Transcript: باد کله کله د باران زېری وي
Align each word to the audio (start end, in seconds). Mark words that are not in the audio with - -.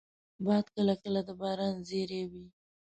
باد 0.45 0.65
کله 0.75 0.95
کله 1.03 1.19
د 1.27 1.29
باران 1.41 1.75
زېری 1.89 2.21
وي 2.31 2.45